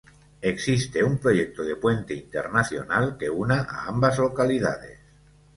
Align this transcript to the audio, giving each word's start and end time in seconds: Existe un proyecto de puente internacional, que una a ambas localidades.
Existe 0.41 1.03
un 1.03 1.19
proyecto 1.19 1.61
de 1.61 1.75
puente 1.75 2.15
internacional, 2.15 3.17
que 3.19 3.29
una 3.29 3.67
a 3.69 3.85
ambas 3.85 4.17
localidades. 4.17 4.97